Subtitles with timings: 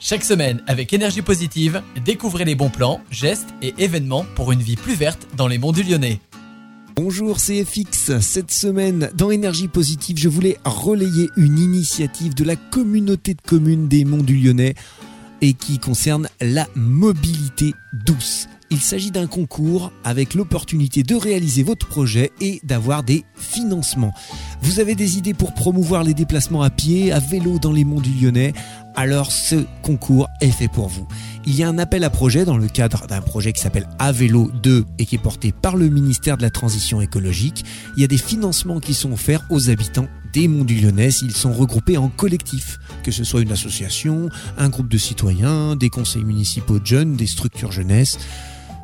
[0.00, 4.76] Chaque semaine, avec énergie positive, découvrez les bons plans, gestes et événements pour une vie
[4.76, 6.20] plus verte dans les monts du Lyonnais.
[6.94, 8.20] Bonjour, c'est FX.
[8.20, 13.88] Cette semaine, dans Énergie Positive, je voulais relayer une initiative de la communauté de communes
[13.88, 14.74] des Monts du Lyonnais
[15.40, 18.46] et qui concerne la mobilité douce.
[18.70, 24.12] Il s'agit d'un concours avec l'opportunité de réaliser votre projet et d'avoir des financements.
[24.60, 28.00] Vous avez des idées pour promouvoir les déplacements à pied, à vélo dans les monts
[28.00, 28.52] du Lyonnais
[28.98, 31.06] alors ce concours est fait pour vous.
[31.46, 34.50] Il y a un appel à projet dans le cadre d'un projet qui s'appelle Avélo
[34.60, 37.64] 2 et qui est porté par le ministère de la Transition écologique.
[37.96, 41.10] Il y a des financements qui sont offerts aux habitants des Monts du Lyonnais.
[41.22, 45.90] Ils sont regroupés en collectifs, que ce soit une association, un groupe de citoyens, des
[45.90, 48.18] conseils municipaux de jeunes, des structures jeunesse.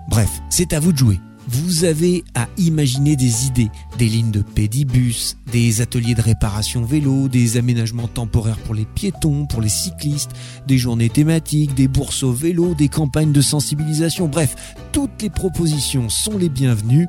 [0.08, 1.18] Bref, c'est à vous de jouer.
[1.46, 7.28] Vous avez à imaginer des idées, des lignes de pédibus, des ateliers de réparation vélo,
[7.28, 10.30] des aménagements temporaires pour les piétons, pour les cyclistes,
[10.66, 14.56] des journées thématiques, des bourses au vélo, des campagnes de sensibilisation, bref,
[14.92, 17.08] toutes les propositions sont les bienvenues.